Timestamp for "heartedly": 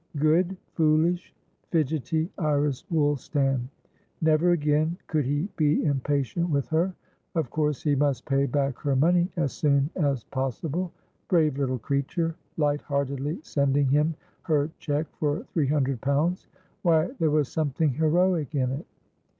12.81-13.41